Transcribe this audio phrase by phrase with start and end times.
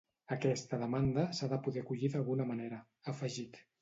[0.35, 3.63] Aquesta demanda s’ha de poder acollir d’alguna manera, ha afegit.